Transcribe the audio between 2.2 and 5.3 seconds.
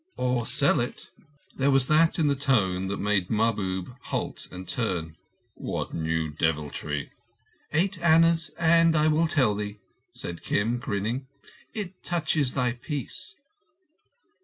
the tone that made Mahbub halt and turn.